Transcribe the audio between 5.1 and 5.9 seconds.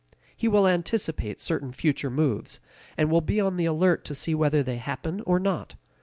or not.